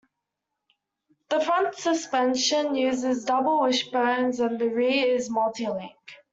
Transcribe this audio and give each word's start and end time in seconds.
The 1.29 1.41
front 1.41 1.75
suspension 1.75 2.73
uses 2.73 3.23
double 3.23 3.61
wishbones 3.61 4.39
and 4.39 4.57
the 4.59 4.67
rear 4.69 5.05
is 5.15 5.29
multi-link. 5.29 5.93